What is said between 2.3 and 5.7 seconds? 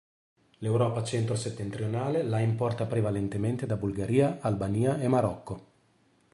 importa prevalentemente da Bulgaria, Albania e Marocco.